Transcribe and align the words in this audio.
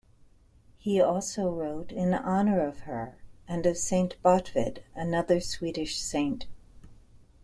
He 0.79 0.99
also 0.99 1.51
wrote 1.53 1.91
in 1.91 2.11
honour 2.15 2.59
of 2.59 2.79
her 2.91 3.19
and 3.47 3.67
of 3.67 3.77
Saint 3.77 4.15
Botvid, 4.23 4.81
another 4.95 5.39
Swedish 5.39 5.99
saint. 5.99 6.47